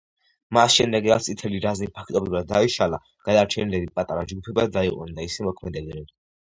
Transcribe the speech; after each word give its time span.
მას 0.57 0.77
შემდეგ, 0.79 1.09
რაც 1.11 1.27
წითელი 1.27 1.59
რაზმი 1.67 1.89
ფაქტობრივად 1.99 2.49
დაიშალა, 2.55 3.01
გადარჩენილები 3.29 3.95
პატარა 4.01 4.29
ჯგუფებად 4.35 4.79
დაიყვნენ 4.81 5.19
და 5.21 5.33
ისე 5.33 5.51
მოქმედებდნენ. 5.53 6.15